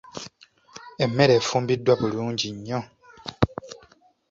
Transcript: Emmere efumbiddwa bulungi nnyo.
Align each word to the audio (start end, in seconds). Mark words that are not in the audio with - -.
Emmere 1.03 1.33
efumbiddwa 1.39 1.93
bulungi 1.99 2.47
nnyo. 2.55 2.79